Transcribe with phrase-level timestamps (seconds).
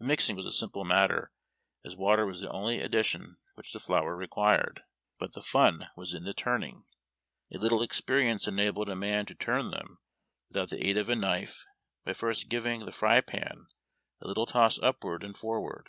[0.00, 1.30] The mixing was a simple mat ter,
[1.84, 4.82] as water was the only ad dition which the flour required,
[5.20, 6.84] but the fun was in the turning.
[7.54, 10.00] A little experience enabled a man to turn them
[10.48, 11.64] without the aid of a knife,
[12.04, 13.68] by first giving the fry pan
[14.20, 15.88] a little toss upward and forward.